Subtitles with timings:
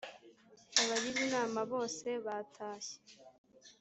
[0.81, 2.97] abagize inama bose batashye.